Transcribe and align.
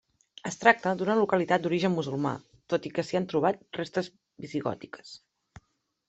Es 0.49 0.55
tracta 0.61 0.91
d'una 0.99 1.15
localitat 1.17 1.65
d'origen 1.65 1.91
musulmà, 1.97 2.31
tot 2.73 2.87
i 2.89 2.91
que 2.95 3.05
s'hi 3.09 3.19
han 3.19 3.27
trobat 3.33 3.61
restes 3.81 4.09
visigòtiques. 4.47 5.13